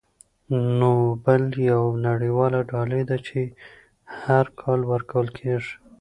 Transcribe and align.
نوبل 0.79 1.43
یوه 1.69 1.91
نړیواله 2.07 2.59
ډالۍ 2.69 3.03
ده 3.09 3.17
چې 3.27 3.39
هر 4.21 4.45
کال 4.61 4.79
ورکول 4.91 5.27
کیږي. 5.37 5.73